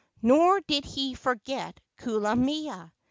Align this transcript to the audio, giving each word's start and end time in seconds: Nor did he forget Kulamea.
Nor 0.23 0.61
did 0.61 0.83
he 0.83 1.13
forget 1.13 1.79
Kulamea. 1.99 2.91